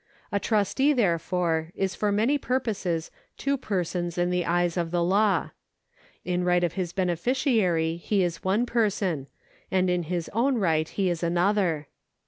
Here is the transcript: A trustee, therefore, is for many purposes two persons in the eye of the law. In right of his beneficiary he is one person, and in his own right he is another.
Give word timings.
A 0.31 0.39
trustee, 0.39 0.93
therefore, 0.93 1.71
is 1.75 1.93
for 1.93 2.11
many 2.11 2.39
purposes 2.39 3.11
two 3.37 3.55
persons 3.55 4.17
in 4.17 4.31
the 4.31 4.45
eye 4.47 4.63
of 4.75 4.89
the 4.89 5.03
law. 5.03 5.51
In 6.25 6.43
right 6.43 6.63
of 6.63 6.73
his 6.73 6.91
beneficiary 6.91 7.97
he 7.97 8.23
is 8.23 8.43
one 8.43 8.65
person, 8.65 9.27
and 9.69 9.91
in 9.91 10.01
his 10.09 10.27
own 10.33 10.55
right 10.57 10.89
he 10.89 11.07
is 11.07 11.21
another. 11.21 11.85